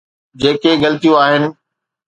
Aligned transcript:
جيڪي 0.41 0.71
غلطيون 0.81 1.21
آهن. 1.27 1.43